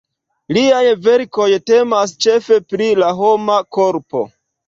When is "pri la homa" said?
2.73-3.61